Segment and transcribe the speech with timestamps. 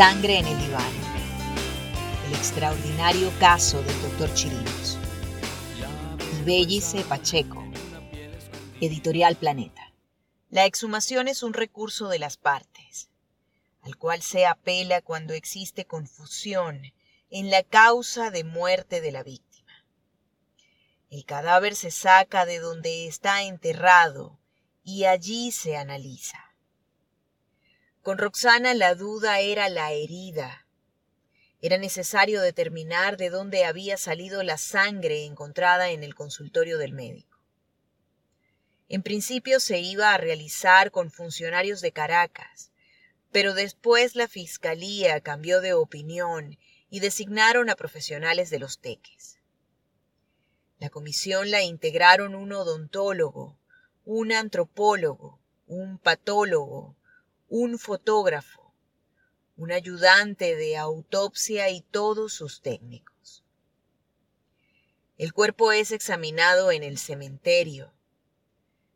[0.00, 0.92] Sangre en el diván.
[2.26, 4.96] El extraordinario caso del doctor Chirinos.
[6.40, 7.62] Ibellice Pacheco.
[8.80, 9.92] Editorial Planeta.
[10.48, 13.10] La exhumación es un recurso de las partes,
[13.82, 16.80] al cual se apela cuando existe confusión
[17.28, 19.84] en la causa de muerte de la víctima.
[21.10, 24.40] El cadáver se saca de donde está enterrado
[24.82, 26.49] y allí se analiza.
[28.02, 30.66] Con Roxana la duda era la herida.
[31.60, 37.38] Era necesario determinar de dónde había salido la sangre encontrada en el consultorio del médico.
[38.88, 42.72] En principio se iba a realizar con funcionarios de Caracas,
[43.30, 49.38] pero después la fiscalía cambió de opinión y designaron a profesionales de los teques.
[50.78, 53.58] La comisión la integraron un odontólogo,
[54.06, 56.96] un antropólogo, un patólogo,
[57.52, 58.72] un fotógrafo,
[59.56, 63.44] un ayudante de autopsia y todos sus técnicos.
[65.18, 67.92] El cuerpo es examinado en el cementerio.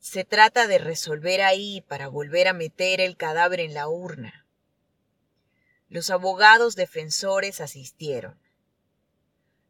[0.00, 4.48] Se trata de resolver ahí para volver a meter el cadáver en la urna.
[5.88, 8.36] Los abogados defensores asistieron.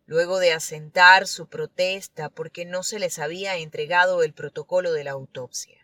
[0.06, 5.10] Luego de asentar su protesta porque no se les había entregado el protocolo de la
[5.10, 5.79] autopsia.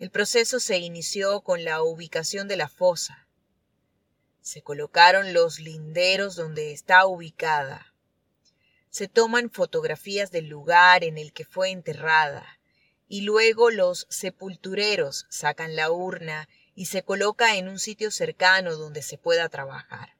[0.00, 3.28] El proceso se inició con la ubicación de la fosa.
[4.40, 7.94] Se colocaron los linderos donde está ubicada.
[8.90, 12.58] Se toman fotografías del lugar en el que fue enterrada
[13.06, 19.02] y luego los sepultureros sacan la urna y se coloca en un sitio cercano donde
[19.02, 20.16] se pueda trabajar.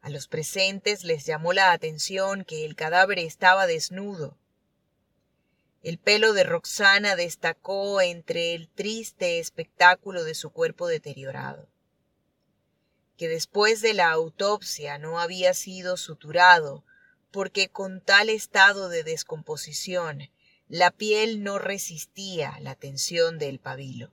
[0.00, 4.38] A los presentes les llamó la atención que el cadáver estaba desnudo
[5.88, 11.66] el pelo de Roxana destacó entre el triste espectáculo de su cuerpo deteriorado,
[13.16, 16.84] que después de la autopsia no había sido suturado
[17.30, 20.28] porque con tal estado de descomposición
[20.68, 24.12] la piel no resistía la tensión del pabilo.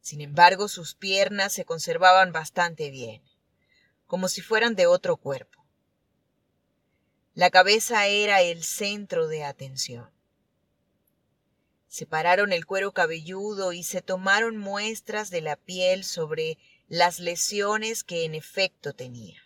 [0.00, 3.22] Sin embargo, sus piernas se conservaban bastante bien,
[4.08, 5.64] como si fueran de otro cuerpo.
[7.38, 10.10] La cabeza era el centro de atención.
[11.86, 18.24] Separaron el cuero cabelludo y se tomaron muestras de la piel sobre las lesiones que
[18.24, 19.40] en efecto tenía.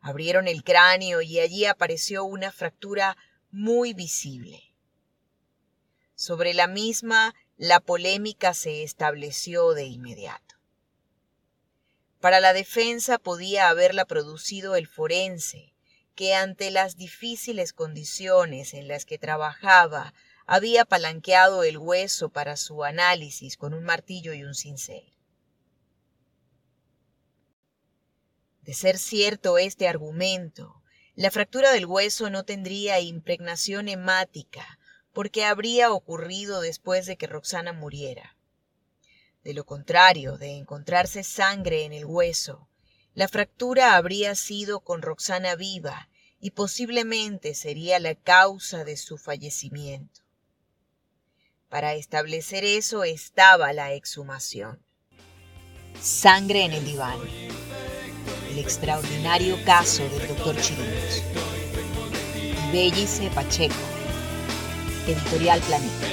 [0.00, 3.18] Abrieron el cráneo y allí apareció una fractura
[3.50, 4.62] muy visible.
[6.14, 10.54] Sobre la misma la polémica se estableció de inmediato.
[12.18, 15.73] Para la defensa podía haberla producido el forense,
[16.14, 20.14] que ante las difíciles condiciones en las que trabajaba
[20.46, 25.14] había palanqueado el hueso para su análisis con un martillo y un cincel.
[28.62, 30.82] De ser cierto este argumento,
[31.14, 34.78] la fractura del hueso no tendría impregnación hemática
[35.12, 38.36] porque habría ocurrido después de que Roxana muriera.
[39.44, 42.68] De lo contrario, de encontrarse sangre en el hueso,
[43.14, 46.08] la fractura habría sido con Roxana viva
[46.40, 50.22] y posiblemente sería la causa de su fallecimiento.
[51.68, 54.84] Para establecer eso estaba la exhumación.
[56.00, 57.18] Sangre en el diván.
[58.50, 61.22] El extraordinario caso del doctor Chirinos.
[62.72, 63.74] Bellice Pacheco.
[65.06, 66.06] Editorial Planeta.